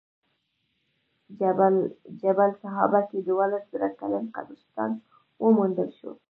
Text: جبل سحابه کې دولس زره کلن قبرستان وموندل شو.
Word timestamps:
جبل 2.21 2.49
سحابه 2.63 3.01
کې 3.09 3.17
دولس 3.27 3.63
زره 3.73 3.89
کلن 3.99 4.25
قبرستان 4.35 4.91
وموندل 5.43 5.89
شو. 5.97 6.11